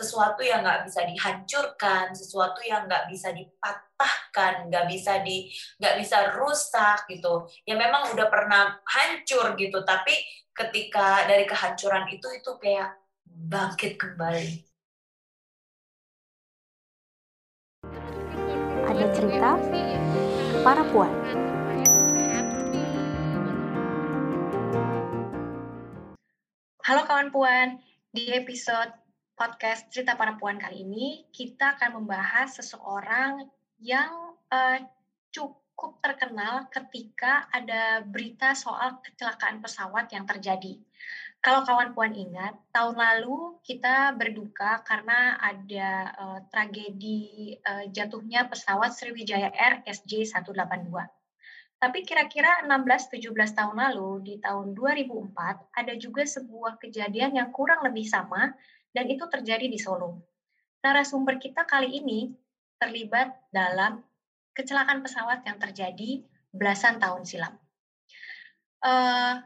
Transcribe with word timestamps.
sesuatu 0.00 0.40
yang 0.40 0.64
nggak 0.64 0.88
bisa 0.88 1.04
dihancurkan, 1.04 2.16
sesuatu 2.16 2.64
yang 2.64 2.88
nggak 2.88 3.04
bisa 3.12 3.36
dipatahkan, 3.36 4.72
nggak 4.72 4.88
bisa 4.88 5.20
di 5.20 5.52
nggak 5.76 6.00
bisa 6.00 6.32
rusak 6.40 7.04
gitu. 7.12 7.44
Ya 7.68 7.76
memang 7.76 8.08
udah 8.16 8.32
pernah 8.32 8.80
hancur 8.88 9.52
gitu, 9.60 9.84
tapi 9.84 10.16
ketika 10.56 11.28
dari 11.28 11.44
kehancuran 11.44 12.08
itu 12.08 12.24
itu 12.32 12.50
kayak 12.56 12.96
bangkit 13.28 14.00
kembali. 14.00 14.64
Ada 18.88 19.04
cerita 19.12 19.50
para 20.64 20.82
puan. 20.88 21.12
Halo 26.80 27.06
kawan 27.06 27.28
puan, 27.30 27.78
di 28.10 28.34
episode 28.34 28.99
podcast 29.40 29.88
Cerita 29.88 30.20
Para 30.20 30.36
Puan 30.36 30.60
kali 30.60 30.84
ini, 30.84 31.24
kita 31.32 31.80
akan 31.80 32.04
membahas 32.04 32.60
seseorang 32.60 33.48
yang 33.80 34.36
uh, 34.52 34.76
cukup 35.32 35.96
terkenal 36.04 36.68
ketika 36.68 37.48
ada 37.48 38.04
berita 38.04 38.52
soal 38.52 39.00
kecelakaan 39.00 39.64
pesawat 39.64 40.12
yang 40.12 40.28
terjadi. 40.28 40.76
Kalau 41.40 41.64
kawan 41.64 41.96
puan 41.96 42.12
ingat, 42.12 42.52
tahun 42.68 43.00
lalu 43.00 43.56
kita 43.64 44.12
berduka 44.12 44.84
karena 44.84 45.40
ada 45.40 46.12
uh, 46.20 46.38
tragedi 46.52 47.56
uh, 47.64 47.88
jatuhnya 47.88 48.44
pesawat 48.44 48.92
Sriwijaya 48.92 49.56
Air 49.56 49.80
SJ182. 49.88 50.92
Tapi 51.80 52.04
kira-kira 52.04 52.60
16-17 52.68 53.56
tahun 53.56 53.72
lalu, 53.88 54.20
di 54.20 54.34
tahun 54.36 54.76
2004, 54.76 55.80
ada 55.80 55.92
juga 55.96 56.28
sebuah 56.28 56.76
kejadian 56.76 57.40
yang 57.40 57.48
kurang 57.56 57.80
lebih 57.88 58.04
sama, 58.04 58.52
dan 58.90 59.06
itu 59.06 59.24
terjadi 59.26 59.66
di 59.66 59.78
Solo. 59.78 60.18
Narasumber 60.80 61.36
kita 61.36 61.68
kali 61.68 62.00
ini 62.00 62.32
terlibat 62.80 63.52
dalam 63.52 64.00
kecelakaan 64.56 65.04
pesawat 65.04 65.44
yang 65.44 65.60
terjadi 65.60 66.24
belasan 66.50 66.98
tahun 66.98 67.22
silam. 67.22 67.54
Uh, 68.80 69.38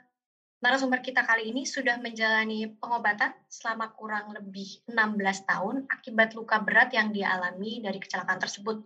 narasumber 0.62 1.04
kita 1.04 1.26
kali 1.26 1.50
ini 1.52 1.68
sudah 1.68 2.00
menjalani 2.00 2.70
pengobatan 2.78 3.34
selama 3.50 3.92
kurang 3.92 4.32
lebih 4.32 4.86
16 4.88 5.44
tahun 5.44 5.84
akibat 5.90 6.32
luka 6.32 6.62
berat 6.62 6.94
yang 6.96 7.12
dialami 7.12 7.84
dari 7.84 7.98
kecelakaan 8.00 8.40
tersebut. 8.40 8.80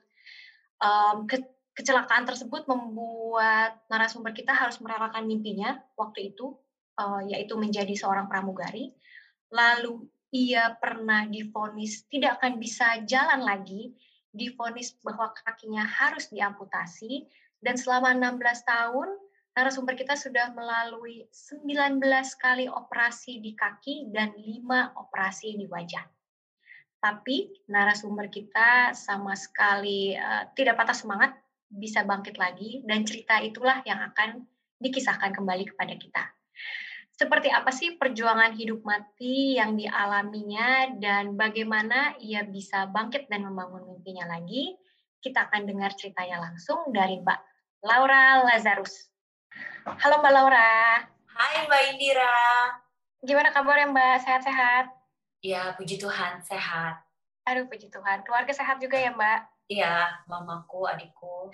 Um, 0.82 1.28
ke 1.30 1.38
kecelakaan 1.78 2.26
tersebut 2.26 2.66
membuat 2.66 3.86
narasumber 3.86 4.34
kita 4.34 4.50
harus 4.50 4.82
merelakan 4.82 5.30
mimpinya 5.30 5.78
waktu 5.94 6.34
itu, 6.34 6.58
uh, 6.98 7.22
yaitu 7.22 7.54
menjadi 7.54 7.94
seorang 7.94 8.26
pramugari. 8.26 8.90
Lalu 9.54 10.02
ia 10.34 10.76
pernah 10.76 11.24
difonis 11.24 12.04
tidak 12.12 12.40
akan 12.40 12.60
bisa 12.60 13.00
jalan 13.08 13.40
lagi, 13.40 13.96
difonis 14.28 14.96
bahwa 15.00 15.32
kakinya 15.32 15.84
harus 15.84 16.28
diamputasi, 16.28 17.24
dan 17.64 17.80
selama 17.80 18.12
16 18.12 18.38
tahun 18.68 19.08
narasumber 19.56 19.98
kita 19.98 20.14
sudah 20.14 20.54
melalui 20.54 21.26
19 21.32 21.98
kali 22.38 22.70
operasi 22.70 23.42
di 23.42 23.56
kaki 23.56 24.12
dan 24.12 24.36
5 24.36 25.00
operasi 25.00 25.58
di 25.58 25.66
wajah. 25.66 26.06
Tapi 26.98 27.66
narasumber 27.70 28.28
kita 28.28 28.92
sama 28.94 29.34
sekali 29.34 30.14
uh, 30.14 30.50
tidak 30.54 30.78
patah 30.78 30.94
semangat, 30.94 31.32
bisa 31.68 32.04
bangkit 32.04 32.36
lagi, 32.36 32.84
dan 32.84 33.02
cerita 33.08 33.40
itulah 33.40 33.80
yang 33.88 33.98
akan 34.02 34.44
dikisahkan 34.78 35.34
kembali 35.34 35.74
kepada 35.74 35.94
kita 35.98 36.24
seperti 37.18 37.50
apa 37.50 37.74
sih 37.74 37.98
perjuangan 37.98 38.54
hidup 38.54 38.86
mati 38.86 39.58
yang 39.58 39.74
dialaminya 39.74 40.94
dan 41.02 41.34
bagaimana 41.34 42.14
ia 42.22 42.46
bisa 42.46 42.86
bangkit 42.86 43.26
dan 43.26 43.42
membangun 43.42 43.90
mimpinya 43.90 44.30
lagi. 44.30 44.78
Kita 45.18 45.50
akan 45.50 45.66
dengar 45.66 45.98
ceritanya 45.98 46.38
langsung 46.38 46.94
dari 46.94 47.18
Mbak 47.18 47.40
Laura 47.82 48.46
Lazarus. 48.46 49.10
Halo 49.82 50.22
Mbak 50.22 50.30
Laura. 50.30 51.02
Hai 51.34 51.66
Mbak 51.66 51.82
Indira. 51.90 52.38
Gimana 53.18 53.50
kabarnya 53.50 53.90
Mbak? 53.90 54.16
Sehat-sehat? 54.22 54.86
Ya, 55.42 55.74
puji 55.74 55.98
Tuhan, 55.98 56.38
sehat. 56.46 57.02
Aduh, 57.50 57.66
puji 57.66 57.90
Tuhan. 57.90 58.22
Keluarga 58.22 58.54
sehat 58.54 58.78
juga 58.78 58.94
ya 58.94 59.10
Mbak? 59.10 59.40
Iya, 59.66 60.22
mamaku, 60.30 60.86
adikku, 60.86 61.50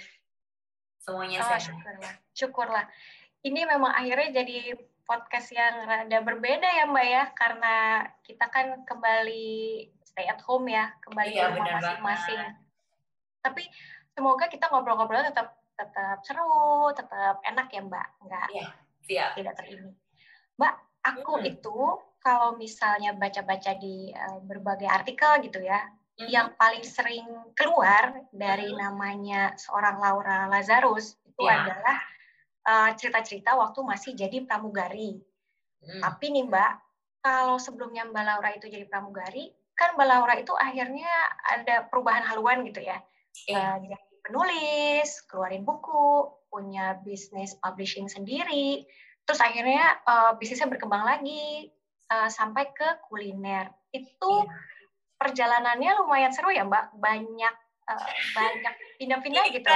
semuanya 1.00 1.40
oh, 1.40 1.48
sehat. 1.48 1.72
Syukurlah. 1.72 2.12
Syukurlah. 2.36 2.84
Ini 3.40 3.64
memang 3.64 3.96
akhirnya 3.96 4.44
jadi 4.44 4.76
podcast 5.04 5.52
yang 5.52 5.84
rada 5.84 6.18
berbeda 6.24 6.64
ya 6.64 6.84
Mbak 6.88 7.06
ya 7.06 7.24
karena 7.36 7.76
kita 8.24 8.48
kan 8.48 8.82
kembali 8.88 9.86
stay 10.00 10.26
at 10.28 10.40
home 10.44 10.68
ya 10.68 10.92
kembali 11.04 11.30
iya, 11.32 11.52
ke 11.52 11.60
rumah 11.60 11.70
masing-masing. 11.80 12.40
Tapi 13.44 13.62
semoga 14.16 14.48
kita 14.48 14.72
ngobrol-ngobrol 14.72 15.24
tetap 15.24 15.60
tetap 15.74 16.22
seru, 16.22 16.88
tetap 16.94 17.42
enak 17.42 17.68
ya 17.68 17.82
Mbak, 17.82 18.08
nggak 18.24 18.46
iya, 18.54 18.66
siap. 19.02 19.30
tidak 19.34 19.54
terini. 19.58 19.90
Mbak, 20.54 20.74
aku 21.02 21.32
hmm. 21.42 21.50
itu 21.50 21.78
kalau 22.22 22.56
misalnya 22.56 23.12
baca-baca 23.12 23.74
di 23.76 24.14
uh, 24.14 24.38
berbagai 24.40 24.86
artikel 24.86 25.42
gitu 25.44 25.60
ya, 25.60 25.82
hmm. 26.16 26.30
yang 26.30 26.54
paling 26.54 26.86
sering 26.86 27.26
keluar 27.58 28.22
dari 28.30 28.70
hmm. 28.70 28.78
namanya 28.80 29.52
seorang 29.58 29.98
Laura 29.98 30.46
Lazarus 30.46 31.18
itu 31.26 31.42
ya. 31.42 31.66
adalah 31.66 31.98
cerita-cerita 32.96 33.54
uh, 33.54 33.60
waktu 33.60 33.80
masih 33.84 34.12
jadi 34.16 34.40
pramugari. 34.48 35.20
Hmm. 35.84 36.00
Tapi 36.00 36.32
nih 36.32 36.48
Mbak, 36.48 36.72
kalau 37.20 37.60
sebelumnya 37.60 38.08
Mbak 38.08 38.24
Laura 38.24 38.50
itu 38.56 38.66
jadi 38.72 38.88
pramugari, 38.88 39.52
kan 39.76 39.92
Mbak 39.96 40.08
Laura 40.08 40.34
itu 40.40 40.52
akhirnya 40.56 41.12
ada 41.44 41.84
perubahan 41.92 42.24
haluan 42.24 42.64
gitu 42.64 42.80
ya. 42.80 43.04
Uh, 43.52 43.76
jadi 43.84 43.96
penulis, 44.24 45.20
keluarin 45.28 45.68
buku, 45.68 46.32
punya 46.48 46.96
bisnis 47.04 47.58
publishing 47.60 48.08
sendiri, 48.08 48.88
terus 49.28 49.42
akhirnya 49.44 50.00
uh, 50.08 50.32
bisnisnya 50.40 50.70
berkembang 50.70 51.04
lagi 51.04 51.68
uh, 52.08 52.32
sampai 52.32 52.72
ke 52.72 53.04
kuliner. 53.12 53.68
Itu 53.92 54.48
yeah. 54.48 55.20
perjalanannya 55.20 56.00
lumayan 56.00 56.32
seru 56.32 56.48
ya 56.48 56.64
Mbak, 56.64 56.96
banyak 56.96 57.54
uh, 57.92 58.08
banyak 58.32 58.74
pindah-pindah 59.02 59.44
gitu. 59.52 59.68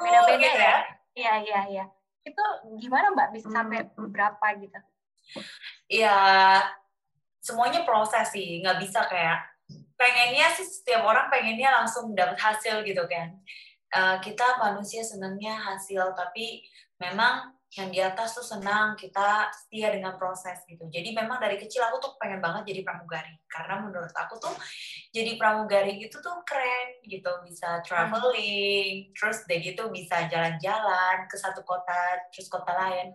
Beda-beda 0.00 0.40
gitu 0.40 0.56
ya. 0.56 0.76
Iya, 1.10 1.34
iya, 1.44 1.60
iya 1.68 1.84
itu 2.24 2.44
gimana 2.80 3.12
Mbak 3.16 3.28
bisa 3.36 3.48
sampai 3.48 3.86
hmm. 3.86 4.10
berapa 4.12 4.46
gitu? 4.60 4.78
Ya 5.88 6.18
semuanya 7.40 7.86
proses 7.86 8.28
sih, 8.34 8.60
nggak 8.60 8.78
bisa 8.82 9.06
kayak 9.08 9.46
pengennya 9.94 10.48
sih 10.56 10.64
setiap 10.64 11.04
orang 11.04 11.28
pengennya 11.28 11.70
langsung 11.82 12.12
dapat 12.16 12.36
hasil 12.40 12.82
gitu 12.84 13.04
kan. 13.08 13.36
Uh, 13.90 14.16
kita 14.22 14.46
manusia 14.62 15.02
senangnya 15.02 15.58
hasil, 15.58 16.14
tapi 16.14 16.62
memang 17.02 17.52
yang 17.78 17.88
di 17.94 18.02
atas 18.02 18.34
tuh 18.34 18.42
senang 18.42 18.98
kita 18.98 19.46
setia 19.54 19.94
dengan 19.94 20.18
proses 20.18 20.58
gitu. 20.66 20.90
Jadi 20.90 21.14
memang 21.14 21.38
dari 21.38 21.54
kecil 21.54 21.86
aku 21.86 22.02
tuh 22.02 22.12
pengen 22.18 22.42
banget 22.42 22.74
jadi 22.74 22.82
pramugari 22.82 23.38
karena 23.46 23.78
menurut 23.78 24.10
aku 24.10 24.42
tuh 24.42 24.50
jadi 25.14 25.38
pramugari 25.38 25.94
gitu 26.02 26.18
tuh 26.18 26.42
keren 26.42 26.98
gitu 27.06 27.30
bisa 27.46 27.78
traveling, 27.86 29.14
terus 29.14 29.46
deh 29.46 29.62
gitu 29.62 29.86
bisa 29.94 30.26
jalan-jalan 30.26 31.30
ke 31.30 31.36
satu 31.38 31.62
kota 31.62 32.26
terus 32.34 32.50
kota 32.50 32.74
lain. 32.74 33.14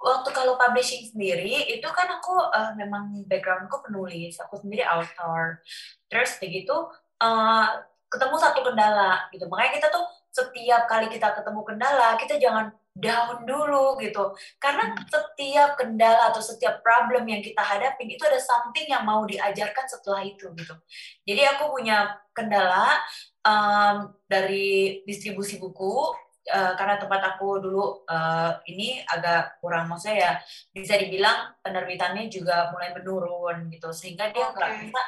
Waktu 0.00 0.32
kalau 0.32 0.56
publishing 0.56 1.04
sendiri 1.12 1.76
itu 1.76 1.88
kan 1.92 2.08
aku 2.08 2.32
uh, 2.32 2.72
memang 2.80 3.20
backgroundku 3.28 3.84
penulis, 3.84 4.40
aku 4.40 4.56
sendiri 4.64 4.80
author. 4.88 5.60
Terus 6.08 6.40
deh 6.40 6.48
gitu 6.48 6.88
uh, 7.20 7.68
ketemu 8.08 8.36
satu 8.40 8.64
kendala 8.64 9.28
gitu. 9.28 9.44
Makanya 9.44 9.76
kita 9.76 9.88
tuh 9.92 10.08
setiap 10.32 10.88
kali 10.88 11.12
kita 11.12 11.36
ketemu 11.36 11.60
kendala 11.66 12.14
kita 12.16 12.38
jangan 12.40 12.70
down 12.94 13.46
dulu 13.46 13.98
gitu. 14.02 14.34
Karena 14.58 14.90
hmm. 14.90 15.06
setiap 15.06 15.78
kendala 15.78 16.34
atau 16.34 16.42
setiap 16.42 16.82
problem 16.82 17.26
yang 17.30 17.40
kita 17.40 17.62
hadapi 17.62 18.06
itu 18.06 18.22
ada 18.26 18.40
something 18.42 18.86
yang 18.90 19.06
mau 19.06 19.22
diajarkan 19.24 19.86
setelah 19.86 20.22
itu 20.26 20.50
gitu. 20.58 20.74
Jadi 21.24 21.42
aku 21.46 21.70
punya 21.70 22.18
kendala 22.34 22.98
um, 23.46 24.10
dari 24.26 25.02
distribusi 25.06 25.56
buku 25.56 26.12
uh, 26.50 26.72
karena 26.74 26.98
tempat 26.98 27.20
aku 27.36 27.62
dulu 27.62 28.04
uh, 28.08 28.52
ini 28.66 29.00
agak 29.06 29.60
kurang 29.62 29.88
maksudnya 29.88 30.16
ya 30.16 30.32
bisa 30.72 30.98
dibilang 30.98 31.54
penerbitannya 31.60 32.26
juga 32.32 32.72
mulai 32.74 32.90
menurun 32.96 33.70
gitu 33.70 33.92
sehingga 33.94 34.32
dia 34.32 34.50
nggak 34.50 34.70
okay. 34.70 34.80
bisa 34.86 35.00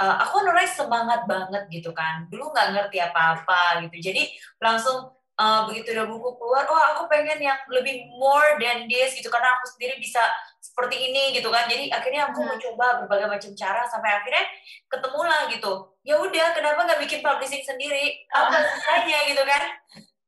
uh, 0.00 0.16
aku 0.22 0.44
nulis 0.46 0.72
semangat 0.74 1.26
banget 1.26 1.64
gitu 1.70 1.90
kan 1.96 2.26
dulu 2.28 2.50
nggak 2.52 2.68
ngerti 2.74 2.98
apa-apa 3.02 3.86
gitu 3.88 4.12
jadi 4.12 4.22
langsung 4.62 5.10
uh, 5.38 5.66
begitu 5.68 5.94
udah 5.94 6.06
buku 6.06 6.28
keluar, 6.38 6.64
oh 6.68 6.84
aku 6.94 7.02
pengen 7.10 7.38
yang 7.38 7.58
lebih 7.70 8.08
more 8.18 8.58
than 8.58 8.86
this 8.90 9.14
gitu 9.16 9.30
karena 9.30 9.54
aku 9.58 9.66
sendiri 9.74 9.98
bisa 9.98 10.20
seperti 10.60 11.10
ini 11.10 11.36
gitu 11.36 11.48
kan. 11.52 11.66
Jadi 11.70 11.90
akhirnya 11.90 12.30
aku 12.30 12.42
hmm. 12.42 12.48
mencoba 12.56 12.86
berbagai 13.04 13.28
macam 13.30 13.50
cara 13.54 13.82
sampai 13.86 14.10
akhirnya 14.10 14.44
ketemu 14.90 15.20
lah 15.22 15.40
gitu. 15.50 15.72
Ya 16.04 16.14
udah, 16.20 16.46
kenapa 16.52 16.80
nggak 16.84 17.00
bikin 17.04 17.20
publishing 17.24 17.64
sendiri? 17.64 18.24
Apa 18.32 18.54
ah. 18.54 18.62
susahnya 18.64 19.18
gitu 19.30 19.42
kan? 19.46 19.62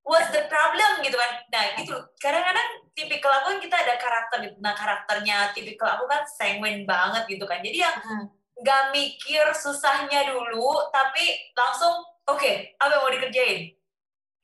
What's 0.07 0.31
the 0.31 0.47
problem 0.47 1.03
gitu 1.03 1.19
kan? 1.19 1.33
Nah 1.51 1.65
gitu. 1.79 1.97
Kadang-kadang 2.23 2.87
tipikal 2.95 3.43
aku 3.43 3.57
kan 3.57 3.59
kita 3.59 3.77
ada 3.77 3.95
karakter, 3.99 4.39
nah 4.63 4.73
karakternya 4.73 5.51
tipikal 5.51 5.99
aku 5.99 6.07
kan 6.07 6.23
sanguine 6.25 6.87
banget 6.87 7.27
gitu 7.27 7.43
kan. 7.45 7.59
Jadi 7.61 7.79
yang 7.83 7.97
hmm 8.01 8.37
nggak 8.57 8.85
mikir 8.97 9.45
susahnya 9.53 10.33
dulu 10.33 10.89
tapi 10.89 11.53
langsung 11.53 11.93
oke 12.25 12.41
okay, 12.41 12.73
apa 12.81 12.97
yang 12.97 13.03
mau 13.05 13.13
dikerjain 13.13 13.61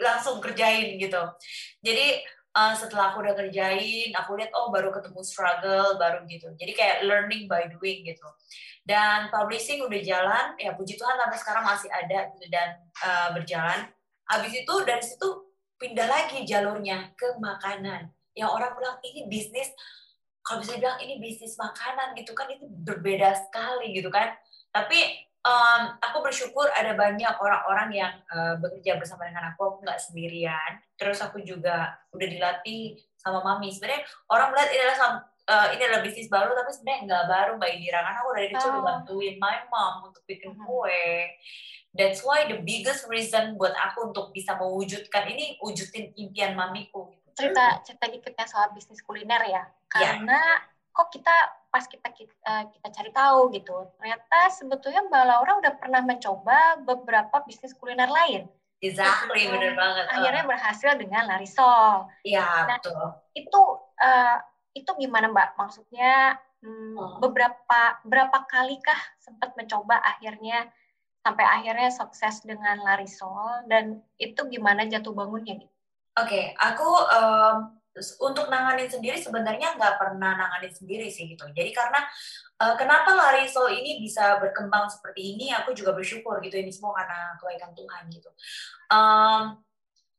langsung 0.02 0.42
kerjain 0.42 0.98
gitu. 0.98 1.22
Jadi 1.80 2.20
uh, 2.58 2.74
setelah 2.74 3.14
aku 3.14 3.22
udah 3.24 3.38
kerjain 3.38 4.10
aku 4.12 4.36
lihat 4.36 4.50
oh 4.58 4.68
baru 4.74 4.90
ketemu 4.90 5.22
struggle 5.22 5.96
baru 5.96 6.26
gitu. 6.26 6.50
Jadi 6.58 6.72
kayak 6.74 7.06
learning 7.06 7.46
by 7.46 7.70
doing 7.70 8.02
gitu. 8.02 8.26
Dan 8.82 9.30
publishing 9.30 9.86
udah 9.86 10.00
jalan 10.02 10.46
ya 10.58 10.74
puji 10.74 10.98
Tuhan 10.98 11.14
sampai 11.14 11.38
sekarang 11.38 11.62
masih 11.62 11.86
ada 11.86 12.26
gitu, 12.34 12.46
dan 12.50 12.68
uh, 13.06 13.28
berjalan. 13.30 13.86
Habis 14.26 14.52
itu 14.66 14.74
dari 14.82 15.04
situ 15.06 15.28
pindah 15.78 16.10
lagi 16.10 16.42
jalurnya 16.42 17.14
ke 17.14 17.38
makanan. 17.38 18.10
Yang 18.34 18.50
orang 18.50 18.72
bilang 18.74 18.98
ini 19.06 19.30
bisnis 19.30 19.70
kalau 20.42 20.58
bisa 20.58 20.74
bilang 20.74 20.98
ini 20.98 21.22
bisnis 21.22 21.54
makanan 21.54 22.18
gitu 22.18 22.34
kan 22.34 22.50
itu 22.50 22.66
berbeda 22.66 23.38
sekali 23.46 23.94
gitu 23.94 24.10
kan. 24.10 24.34
Tapi 24.74 24.98
um, 25.42 25.82
aku 25.98 26.18
bersyukur 26.22 26.66
ada 26.72 26.94
banyak 26.94 27.34
orang-orang 27.38 27.88
yang 27.94 28.14
uh, 28.30 28.58
bekerja 28.58 28.98
bersama 28.98 29.26
dengan 29.28 29.52
aku 29.54 29.60
aku 29.66 29.78
nggak 29.82 30.00
sendirian 30.00 30.72
terus 30.96 31.18
aku 31.22 31.42
juga 31.42 31.98
udah 32.14 32.28
dilatih 32.28 32.98
sama 33.18 33.42
mami 33.42 33.70
sebenarnya 33.74 34.06
orang 34.30 34.54
melihat 34.54 34.70
ini 34.70 34.82
adalah 34.82 34.98
uh, 35.50 35.66
ini 35.74 35.82
adalah 35.82 36.02
bisnis 36.02 36.30
baru 36.30 36.54
tapi 36.54 36.70
sebenarnya 36.74 37.00
nggak 37.06 37.24
baru 37.26 37.50
mbak 37.58 37.70
Indira 37.74 38.00
karena 38.02 38.18
aku 38.22 38.30
dari 38.34 38.48
kecil 38.50 38.70
oh. 38.70 38.82
bantuin 38.82 39.36
my 39.42 39.58
mom 39.70 39.94
untuk 40.10 40.22
bikin 40.26 40.54
mm-hmm. 40.54 40.66
kue 40.66 41.06
that's 41.92 42.22
why 42.24 42.46
the 42.46 42.58
biggest 42.62 43.04
reason 43.10 43.58
buat 43.58 43.74
aku 43.74 44.14
untuk 44.14 44.32
bisa 44.32 44.56
mewujudkan 44.56 45.28
ini 45.28 45.58
wujudin 45.60 46.14
impian 46.16 46.54
mamiku 46.54 47.10
cerita 47.32 47.80
cerita 47.82 48.06
dikitnya 48.08 48.46
soal 48.46 48.70
bisnis 48.76 49.00
kuliner 49.02 49.40
ya 49.44 49.48
iya. 49.48 49.62
karena 49.88 50.40
yeah. 50.40 50.92
kok 50.92 51.08
kita 51.08 51.36
pas 51.72 51.88
kita 51.88 52.12
kita, 52.12 52.36
eh, 52.36 52.64
kita 52.68 52.88
cari 52.92 53.10
tahu 53.16 53.48
gitu 53.56 53.88
ternyata 53.96 54.52
sebetulnya 54.52 55.08
Mbak 55.08 55.24
Laura 55.24 55.52
udah 55.64 55.72
pernah 55.80 56.04
mencoba 56.04 56.84
beberapa 56.84 57.40
bisnis 57.48 57.72
kuliner 57.72 58.12
lain 58.12 58.44
Exactly, 58.82 59.46
gitu. 59.46 59.54
bener 59.54 59.78
banget. 59.78 60.10
Akhirnya 60.10 60.42
berhasil 60.42 60.90
dengan 60.98 61.30
Larisol. 61.30 62.10
Iya, 62.26 62.42
nah, 62.42 62.82
betul. 62.82 63.02
Itu 63.30 63.62
uh, 63.78 64.36
itu 64.74 64.90
gimana 64.98 65.30
Mbak? 65.30 65.54
Maksudnya 65.54 66.34
hmm, 66.66 66.98
hmm. 66.98 67.18
beberapa 67.22 67.80
berapa 68.02 68.38
kalikah 68.50 68.98
sempat 69.22 69.54
mencoba 69.54 70.02
akhirnya 70.02 70.66
sampai 71.22 71.46
akhirnya 71.46 71.94
sukses 71.94 72.42
dengan 72.42 72.82
Larisol 72.82 73.70
dan 73.70 74.02
itu 74.18 74.42
gimana 74.50 74.82
jatuh 74.90 75.14
bangunnya 75.14 75.62
gitu? 75.62 75.70
Oke, 76.18 76.28
okay, 76.28 76.44
aku 76.58 76.90
um, 76.90 77.78
untuk 78.24 78.48
nanganin 78.48 78.88
sendiri 78.88 79.20
sebenarnya 79.20 79.76
nggak 79.76 80.00
pernah 80.00 80.32
nanganin 80.32 80.72
sendiri 80.72 81.12
sih 81.12 81.28
gitu. 81.28 81.44
Jadi 81.52 81.70
karena 81.76 82.00
uh, 82.64 82.74
kenapa 82.80 83.12
Larisol 83.12 83.68
ini 83.76 84.00
bisa 84.00 84.40
berkembang 84.40 84.88
seperti 84.88 85.36
ini, 85.36 85.52
aku 85.52 85.76
juga 85.76 85.92
bersyukur 85.92 86.40
gitu. 86.40 86.56
Ini 86.56 86.72
semua 86.72 86.96
karena 86.96 87.36
kebaikan 87.36 87.76
Tuhan 87.76 88.02
gitu. 88.08 88.30
Um, 88.88 89.60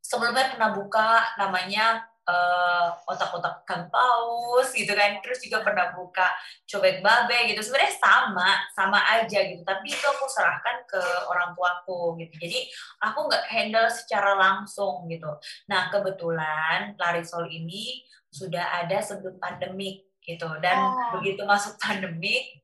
sebelumnya 0.06 0.54
pernah 0.54 0.70
buka 0.76 1.34
namanya 1.42 2.13
uh, 2.28 2.88
otak-otak 3.08 3.64
kan 3.68 3.88
paus 3.88 4.72
gitu 4.76 4.92
kan. 4.96 5.20
Terus 5.24 5.44
juga 5.44 5.64
pernah 5.64 5.92
buka 5.96 6.28
cobek 6.68 7.04
babe 7.04 7.52
gitu. 7.52 7.62
Sebenarnya 7.64 7.96
sama 7.96 8.50
sama 8.76 9.00
aja 9.20 9.40
gitu. 9.44 9.62
Tapi 9.64 9.88
itu 9.92 10.06
aku 10.06 10.26
serahkan 10.28 10.84
ke 10.88 11.02
orang 11.30 11.56
tuaku 11.56 12.20
gitu. 12.20 12.34
Jadi 12.40 12.60
aku 13.04 13.28
nggak 13.28 13.46
handle 13.48 13.88
secara 13.92 14.36
langsung 14.36 15.08
gitu. 15.08 15.30
Nah 15.68 15.92
kebetulan 15.92 16.96
Larisol 17.00 17.48
ini 17.52 18.04
sudah 18.34 18.84
ada 18.84 19.00
sebelum 19.04 19.38
pandemik 19.38 20.08
gitu. 20.24 20.48
Dan 20.64 20.78
oh. 20.80 21.20
begitu 21.20 21.44
masuk 21.44 21.76
pandemik 21.80 22.64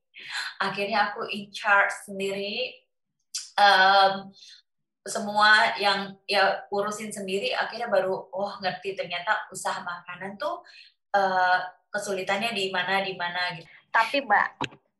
akhirnya 0.60 1.10
aku 1.12 1.24
in 1.32 1.48
charge 1.48 1.92
sendiri 2.04 2.76
um, 3.56 4.28
semua 5.10 5.74
yang 5.82 6.14
ya 6.30 6.62
urusin 6.70 7.10
sendiri 7.10 7.50
akhirnya 7.50 7.90
baru 7.90 8.30
oh 8.30 8.52
ngerti 8.62 8.94
ternyata 8.94 9.50
usaha 9.50 9.82
makanan 9.82 10.38
tuh 10.38 10.62
uh, 11.18 11.58
kesulitannya 11.90 12.54
di 12.54 12.70
mana 12.70 13.02
di 13.02 13.18
mana 13.18 13.58
gitu. 13.58 13.66
Tapi 13.90 14.22
Mbak, 14.22 14.48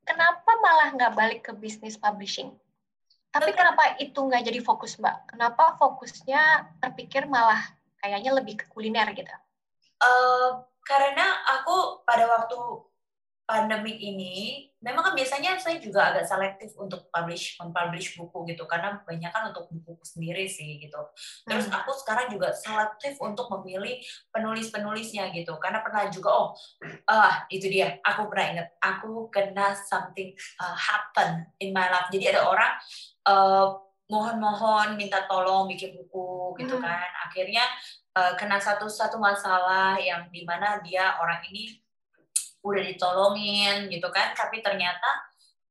kenapa 0.03 0.51
malah 0.59 0.91
nggak 0.91 1.15
balik 1.15 1.41
ke 1.47 1.53
bisnis 1.55 1.95
publishing? 1.95 2.51
Tapi 3.31 3.55
kenapa 3.55 3.95
itu 4.03 4.19
nggak 4.19 4.43
jadi 4.43 4.59
fokus 4.59 4.99
Mbak? 4.99 5.39
Kenapa 5.39 5.79
fokusnya 5.79 6.75
terpikir 6.83 7.31
malah 7.31 7.63
kayaknya 8.03 8.35
lebih 8.35 8.59
ke 8.59 8.67
kuliner 8.67 9.07
gitu? 9.15 9.31
Uh, 10.03 10.67
karena 10.83 11.39
aku 11.55 12.03
pada 12.03 12.27
waktu 12.27 12.59
pandemik 13.51 13.99
ini 13.99 14.71
memang 14.79 15.11
kan 15.11 15.15
biasanya 15.19 15.59
saya 15.59 15.83
juga 15.83 16.15
agak 16.15 16.23
selektif 16.23 16.71
untuk 16.79 17.11
publish 17.11 17.59
mempublish 17.59 18.15
buku 18.15 18.47
gitu 18.55 18.63
karena 18.71 19.03
banyak 19.03 19.27
kan 19.27 19.51
untuk 19.51 19.67
buku 19.75 19.99
sendiri 20.07 20.47
sih 20.47 20.79
gitu 20.79 21.03
terus 21.43 21.67
hmm. 21.67 21.75
aku 21.75 21.91
sekarang 21.99 22.31
juga 22.31 22.55
selektif 22.55 23.19
untuk 23.19 23.51
memilih 23.59 23.99
penulis-penulisnya 24.31 25.35
gitu 25.35 25.59
karena 25.59 25.83
pernah 25.83 26.07
juga 26.07 26.31
oh 26.31 26.49
ah 27.11 27.43
itu 27.51 27.67
dia 27.67 27.99
aku 28.07 28.31
pernah 28.31 28.47
ingat 28.55 28.69
aku 28.79 29.27
kena 29.35 29.75
something 29.75 30.31
uh, 30.63 30.77
happen 30.79 31.51
in 31.59 31.75
my 31.75 31.91
life 31.91 32.07
jadi 32.15 32.39
ada 32.39 32.47
orang 32.47 32.73
uh, 33.27 33.67
mohon-mohon 34.07 34.95
minta 34.95 35.27
tolong 35.27 35.67
bikin 35.67 35.99
buku 35.99 36.55
gitu 36.63 36.79
hmm. 36.79 36.87
kan 36.87 37.11
akhirnya 37.27 37.67
uh, 38.15 38.39
kena 38.39 38.63
satu 38.63 38.87
satu 38.87 39.19
masalah 39.19 39.99
yang 39.99 40.31
di 40.31 40.47
mana 40.47 40.79
dia 40.87 41.19
orang 41.19 41.43
ini 41.51 41.90
udah 42.61 42.83
ditolongin 42.85 43.89
gitu 43.89 44.09
kan. 44.13 44.33
Tapi 44.37 44.61
ternyata 44.61 45.11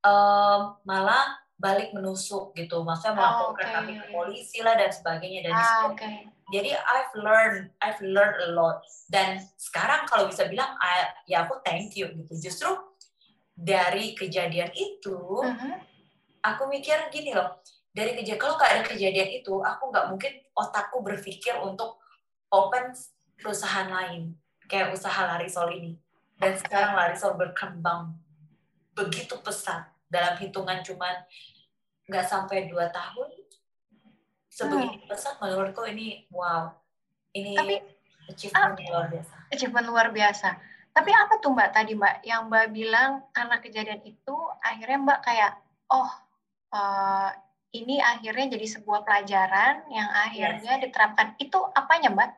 um, 0.03 0.77
malah 0.85 1.39
balik 1.59 1.91
menusuk 1.91 2.55
gitu. 2.55 2.81
Maksudnya 2.81 3.13
oh, 3.13 3.17
melaporkan 3.19 3.51
oh, 3.51 3.59
okay. 3.59 3.75
kami 3.75 3.91
ke 3.99 4.05
polisi 4.09 4.59
lah 4.63 4.79
dan 4.79 4.91
sebagainya. 4.91 5.39
Dan 5.51 5.53
ah, 5.53 5.91
okay. 5.91 6.25
jadi 6.49 6.79
I've 6.79 7.13
learned 7.19 7.61
I've 7.83 8.01
learned 8.01 8.39
a 8.47 8.49
lot. 8.55 8.81
Dan 9.11 9.43
sekarang 9.59 10.07
kalau 10.07 10.31
bisa 10.31 10.47
bilang 10.47 10.73
I, 10.79 11.11
ya 11.27 11.43
aku 11.45 11.59
thank 11.61 11.93
you 11.99 12.07
gitu. 12.15 12.33
Justru 12.39 12.71
dari 13.59 14.15
kejadian 14.15 14.71
itu 14.71 15.19
uh 15.19 15.51
-huh. 15.51 15.75
aku 16.41 16.71
mikir 16.71 17.11
gini 17.11 17.35
loh. 17.35 17.59
Dari 17.91 18.15
kejadian 18.15 18.39
kalau 18.39 18.55
nggak 18.55 18.71
ada 18.71 18.83
kejadian 18.87 19.29
itu 19.43 19.59
aku 19.59 19.91
nggak 19.91 20.07
mungkin 20.07 20.31
otakku 20.55 21.03
berpikir 21.03 21.59
untuk 21.59 21.99
open 22.47 22.95
perusahaan 23.35 23.91
lain. 23.91 24.31
Kayak 24.69 24.95
usaha 24.95 25.27
Larisol 25.27 25.75
ini 25.75 25.91
dan 26.39 26.55
sekarang 26.55 26.95
Larisol 26.95 27.35
berkembang 27.35 28.15
begitu 28.95 29.35
pesat 29.43 29.91
dalam 30.07 30.39
hitungan 30.39 30.79
cuman 30.81 31.27
nggak 32.07 32.25
sampai 32.25 32.71
dua 32.71 32.87
tahun. 32.89 33.29
Sebegitu 34.49 35.03
hmm. 35.03 35.11
pesat 35.11 35.35
menurutku 35.43 35.83
ini 35.85 36.25
wow. 36.31 36.71
Ini 37.35 37.53
tapi, 37.53 37.75
achievement 38.31 38.73
uh, 38.73 38.87
luar 38.89 39.05
biasa. 39.11 39.35
achievement 39.53 39.87
luar 39.87 40.07
biasa. 40.09 40.49
Tapi 40.89 41.11
apa 41.13 41.33
tuh 41.37 41.53
mbak 41.53 41.69
tadi 41.75 41.93
mbak? 41.93 42.25
Yang 42.25 42.41
mbak 42.49 42.65
bilang 42.73 43.11
karena 43.35 43.55
kejadian 43.61 44.01
itu 44.07 44.35
akhirnya 44.63 44.99
mbak 45.05 45.19
kayak 45.21 45.51
oh 45.93 46.09
uh, 46.73 47.29
ini 47.69 48.01
akhirnya 48.01 48.57
jadi 48.57 48.67
sebuah 48.79 49.05
pelajaran 49.05 49.85
yang 49.93 50.09
akhirnya 50.09 50.73
yes. 50.79 50.83
diterapkan. 50.87 51.37
Itu 51.37 51.61
apanya 51.75 52.09
mbak? 52.09 52.31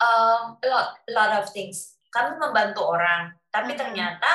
Um, 0.00 0.60
a 0.60 0.66
lot, 0.68 0.88
lot 1.08 1.32
of 1.40 1.48
things 1.52 1.99
kami 2.10 2.36
membantu 2.36 2.84
orang 2.84 3.32
tapi 3.50 3.74
hmm. 3.74 3.80
ternyata 3.80 4.30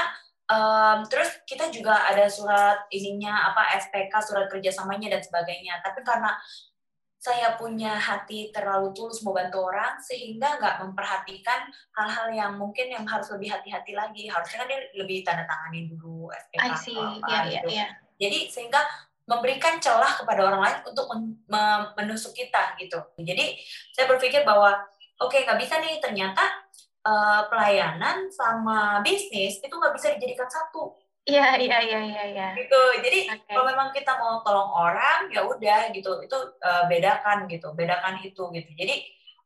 um, 0.50 1.04
terus 1.08 1.30
kita 1.46 1.70
juga 1.70 2.08
ada 2.08 2.26
surat 2.32 2.88
ininya 2.92 3.52
apa 3.54 3.78
SPK 3.80 4.14
surat 4.24 4.48
kerjasamanya 4.50 5.20
dan 5.20 5.22
sebagainya 5.22 5.80
tapi 5.84 6.02
karena 6.02 6.34
saya 7.26 7.58
punya 7.58 7.98
hati 7.98 8.54
terlalu 8.54 8.94
tulus 8.94 9.26
mau 9.26 9.34
bantu 9.34 9.66
orang 9.66 9.98
sehingga 9.98 10.62
nggak 10.62 10.86
memperhatikan 10.86 11.74
hal-hal 11.98 12.28
yang 12.30 12.54
mungkin 12.54 12.86
yang 12.86 13.02
harus 13.02 13.34
lebih 13.34 13.50
hati-hati 13.50 13.98
lagi 13.98 14.30
harusnya 14.30 14.62
kan 14.62 14.70
dia 14.70 14.80
lebih 14.94 15.26
tanda 15.26 15.42
tanganin 15.50 15.90
dulu 15.90 16.30
SPK 16.30 16.62
I 16.62 16.70
see. 16.78 16.94
apa 16.94 17.26
yeah, 17.26 17.44
gitu 17.50 17.68
yeah, 17.74 17.78
yeah. 17.82 17.90
jadi 18.22 18.40
sehingga 18.54 18.82
memberikan 19.26 19.82
celah 19.82 20.22
kepada 20.22 20.46
orang 20.46 20.62
lain 20.70 20.80
untuk 20.86 21.10
menusuk 21.98 22.38
kita 22.38 22.78
gitu 22.78 23.02
jadi 23.18 23.58
saya 23.90 24.06
berpikir 24.06 24.46
bahwa 24.46 24.86
oke 25.18 25.34
okay, 25.34 25.50
nggak 25.50 25.58
bisa 25.58 25.82
nih 25.82 25.98
ternyata 25.98 26.46
uh, 27.06 27.48
pelayanan 27.48 28.28
sama 28.34 29.00
bisnis 29.06 29.62
itu 29.62 29.72
nggak 29.72 29.94
bisa 29.94 30.18
dijadikan 30.18 30.50
satu. 30.50 30.98
Iya 31.26 31.58
iya 31.58 31.78
iya 31.82 32.00
iya. 32.06 32.26
Ya. 32.34 32.48
Gitu. 32.54 32.82
Jadi 33.02 33.20
okay. 33.30 33.50
kalau 33.50 33.66
memang 33.66 33.90
kita 33.94 34.14
mau 34.22 34.42
tolong 34.46 34.70
orang 34.70 35.30
ya 35.34 35.42
udah 35.42 35.90
gitu 35.90 36.22
itu 36.22 36.38
uh, 36.62 36.86
bedakan 36.86 37.50
gitu 37.50 37.74
bedakan 37.74 38.22
itu 38.22 38.44
gitu. 38.54 38.70
Jadi 38.78 38.96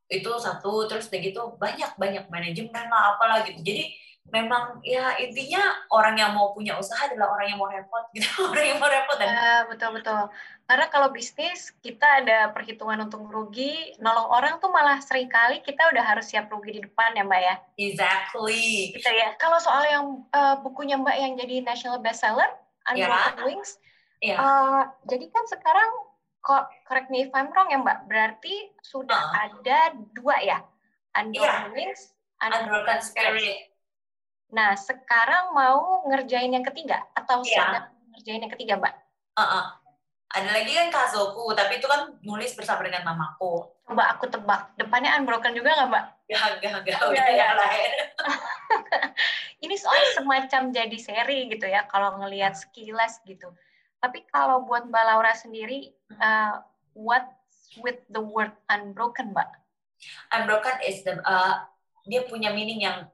itu 0.10 0.32
satu 0.42 0.90
terus 0.90 1.08
begitu 1.08 1.40
banyak 1.56 1.96
banyak 1.96 2.26
manajemen 2.28 2.86
lah 2.92 3.16
apalah 3.16 3.48
gitu. 3.48 3.64
Jadi 3.64 3.96
memang 4.30 4.82
ya 4.86 5.18
intinya 5.18 5.62
orang 5.90 6.18
yang 6.18 6.32
mau 6.34 6.54
punya 6.54 6.78
usaha 6.78 7.10
adalah 7.10 7.34
orang 7.34 7.54
yang 7.54 7.60
mau 7.60 7.70
repot 7.70 8.06
gitu 8.14 8.26
orang 8.52 8.66
yang 8.66 8.80
mau 8.82 8.90
repot 8.90 9.18
dan 9.18 9.30
ya, 9.30 9.54
betul 9.66 9.90
betul 9.98 10.30
karena 10.70 10.86
kalau 10.94 11.10
bisnis 11.10 11.74
kita 11.82 12.06
ada 12.22 12.54
perhitungan 12.54 13.10
untung 13.10 13.26
rugi 13.26 13.98
nolong 13.98 14.30
orang 14.30 14.62
tuh 14.62 14.70
malah 14.70 15.02
sering 15.02 15.28
kali 15.28 15.62
kita 15.66 15.82
udah 15.90 16.06
harus 16.06 16.30
siap 16.30 16.48
rugi 16.54 16.78
di 16.78 16.82
depan 16.86 17.18
ya 17.18 17.26
mbak 17.26 17.42
ya 17.42 17.56
exactly 17.78 18.94
gitu 18.94 19.10
ya 19.10 19.34
kalau 19.42 19.58
soal 19.58 19.82
yang 19.86 20.06
uh, 20.34 20.62
bukunya 20.62 20.98
mbak 20.98 21.18
yang 21.18 21.34
jadi 21.38 21.66
national 21.66 21.98
bestseller 22.00 22.54
Unbroken 22.90 23.38
yeah. 23.38 23.46
Wings. 23.46 23.72
Yeah. 24.20 24.40
Uh, 24.42 24.84
jadi 25.08 25.26
kan 25.32 25.46
sekarang, 25.48 25.92
correct 26.88 27.08
me 27.14 27.28
if 27.28 27.32
I'm 27.32 27.54
wrong 27.54 27.70
ya 27.72 27.80
Mbak, 27.80 28.10
berarti 28.10 28.74
sudah 28.82 29.20
uh. 29.20 29.46
ada 29.50 29.96
dua 30.18 30.42
ya? 30.42 30.60
Unbroken 31.16 31.70
yeah. 31.70 31.72
Wings, 31.72 32.16
Unbroken, 32.42 32.66
Unbroken 32.66 33.00
Spirit. 33.06 33.70
Nah, 34.50 34.74
sekarang 34.74 35.54
mau 35.54 36.06
ngerjain 36.10 36.50
yang 36.50 36.66
ketiga 36.66 37.06
atau 37.14 37.46
yeah. 37.46 37.54
sedang 37.54 37.86
ngerjain 38.14 38.42
yang 38.42 38.54
ketiga, 38.54 38.74
Mbak? 38.82 38.96
Uh 39.38 39.42
-uh. 39.42 39.66
Ada 40.30 40.62
lagi 40.62 40.78
kan 40.78 40.94
Kazoku, 40.94 41.58
tapi 41.58 41.82
itu 41.82 41.90
kan 41.90 42.14
nulis 42.22 42.54
bersama 42.54 42.86
dengan 42.86 43.02
mamaku. 43.02 43.66
Coba 43.90 44.14
aku 44.14 44.30
tebak, 44.30 44.78
depannya 44.78 45.18
Unbroken 45.18 45.58
juga 45.58 45.74
nggak, 45.74 45.90
Mbak? 45.90 46.06
Gak, 46.30 46.50
gak, 46.62 46.74
gak, 46.86 46.98
oh, 47.02 47.10
ya. 47.10 47.58
lain. 47.58 47.92
Ini 49.66 49.74
soalnya 49.74 50.10
semacam 50.14 50.62
jadi 50.70 50.98
seri 51.02 51.50
gitu 51.50 51.66
ya, 51.66 51.90
kalau 51.90 52.22
ngelihat 52.22 52.54
sekilas 52.54 53.18
gitu. 53.26 53.50
Tapi 53.98 54.30
kalau 54.30 54.70
buat 54.70 54.86
Mbak 54.86 55.04
Laura 55.10 55.34
sendiri, 55.34 55.90
uh, 56.22 56.62
what 56.94 57.26
with 57.82 57.98
the 58.14 58.22
word 58.22 58.54
unbroken, 58.70 59.34
Mbak? 59.34 59.50
Unbroken 60.30 60.78
is 60.86 61.02
the, 61.02 61.18
uh, 61.26 61.66
dia 62.06 62.22
punya 62.30 62.54
meaning 62.54 62.86
yang 62.86 63.10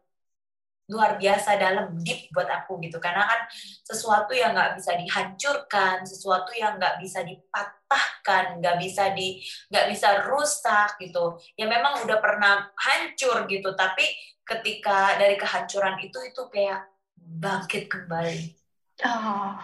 luar 0.86 1.18
biasa 1.18 1.58
dalam 1.58 1.98
deep 2.01 2.30
buat 2.30 2.46
aku 2.46 2.77
gitu. 2.86 3.01
Karena 3.01 3.25
kan 3.25 3.42
sesuatu 3.82 4.32
yang 4.38 4.54
nggak 4.54 4.77
bisa 4.77 4.92
dihancurkan 4.94 6.06
sesuatu 6.06 6.54
yang 6.54 6.77
nggak 6.77 7.01
bisa 7.01 7.25
dipatahkan 7.25 8.62
nggak 8.62 8.77
bisa 8.77 9.13
di 9.18 9.42
nggak 9.74 9.88
bisa 9.89 10.10
rusak 10.30 10.98
gitu. 11.01 11.42
Ya 11.58 11.65
memang 11.65 12.06
udah 12.06 12.18
pernah 12.22 12.70
hancur 12.77 13.50
gitu 13.50 13.74
tapi 13.74 14.06
ketika 14.46 15.18
dari 15.18 15.36
kehancuran 15.42 15.98
itu 16.06 16.20
itu 16.22 16.42
kayak 16.54 16.86
bangkit 17.18 17.89
kembali. 17.89 18.54
Oh 19.01 19.58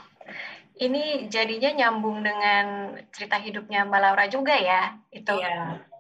ini 0.82 1.30
jadinya 1.30 1.70
nyambung 1.70 2.26
dengan 2.26 2.98
cerita 3.14 3.38
hidupnya 3.38 3.86
Mbak 3.86 4.02
Laura 4.02 4.26
juga 4.26 4.58
ya 4.58 4.98
itu. 5.14 5.38
Yeah 5.38 5.91